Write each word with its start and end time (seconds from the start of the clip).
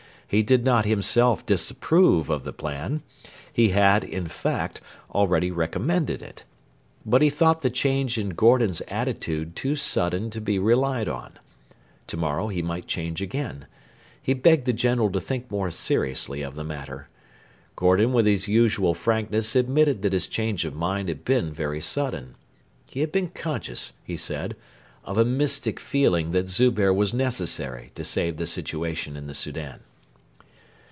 He 0.31 0.43
did 0.43 0.63
not 0.63 0.85
himself 0.85 1.45
disapprove 1.45 2.29
of 2.29 2.45
the 2.45 2.53
plan. 2.53 3.03
He 3.51 3.71
had, 3.71 4.05
in 4.05 4.29
fact, 4.29 4.79
already 5.13 5.51
recommended 5.51 6.21
it. 6.21 6.45
But 7.05 7.21
he 7.21 7.29
thought 7.29 7.63
the 7.63 7.69
change 7.69 8.17
in 8.17 8.29
Gordon's 8.29 8.79
attitude 8.87 9.57
too 9.57 9.75
sudden 9.75 10.29
to 10.29 10.39
be 10.39 10.57
relied 10.57 11.09
on. 11.09 11.37
To 12.07 12.15
morrow 12.15 12.47
he 12.47 12.61
might 12.61 12.87
change 12.87 13.21
again. 13.21 13.67
He 14.21 14.33
begged 14.33 14.63
the 14.65 14.71
General 14.71 15.11
to 15.11 15.19
think 15.19 15.51
more 15.51 15.69
seriously 15.69 16.43
of 16.43 16.55
the 16.55 16.63
matter. 16.63 17.09
Gordon 17.75 18.13
with 18.13 18.25
his 18.25 18.47
usual 18.47 18.93
frankness 18.93 19.53
admitted 19.53 20.01
that 20.01 20.13
his 20.13 20.27
change 20.27 20.63
of 20.63 20.73
mind 20.73 21.09
had 21.09 21.25
been 21.25 21.51
very 21.51 21.81
sudden. 21.81 22.35
He 22.85 23.01
had 23.01 23.11
been 23.11 23.31
conscious, 23.31 23.95
he 24.05 24.15
said, 24.15 24.55
of 25.03 25.17
a 25.17 25.25
'mystic 25.25 25.77
feeling' 25.77 26.31
that 26.31 26.47
Zubehr 26.47 26.93
was 26.93 27.13
necessary 27.13 27.91
to 27.95 28.05
save 28.05 28.37
the 28.37 28.47
situation 28.47 29.17
in 29.17 29.27
the 29.27 29.33
Soudan. 29.33 29.81